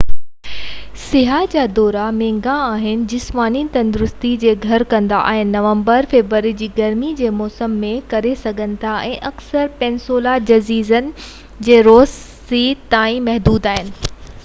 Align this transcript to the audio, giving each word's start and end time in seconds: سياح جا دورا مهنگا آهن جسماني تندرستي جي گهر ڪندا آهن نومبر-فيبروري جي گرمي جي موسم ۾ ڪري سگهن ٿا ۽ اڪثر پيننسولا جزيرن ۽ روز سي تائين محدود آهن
سياح 0.99 1.41
جا 1.55 1.63
دورا 1.79 2.03
مهنگا 2.19 2.53
آهن 2.69 3.01
جسماني 3.11 3.59
تندرستي 3.75 4.31
جي 4.43 4.53
گهر 4.63 4.85
ڪندا 4.93 5.19
آهن 5.33 5.51
نومبر-فيبروري 5.57 6.53
جي 6.63 6.69
گرمي 6.79 7.11
جي 7.19 7.29
موسم 7.41 7.75
۾ 7.83 7.91
ڪري 8.15 8.31
سگهن 8.45 8.73
ٿا 8.85 8.93
۽ 9.09 9.11
اڪثر 9.31 9.69
پيننسولا 9.83 10.33
جزيرن 10.53 11.13
۽ 11.69 11.77
روز 11.89 12.17
سي 12.49 12.63
تائين 12.95 13.25
محدود 13.29 13.69
آهن 13.75 13.93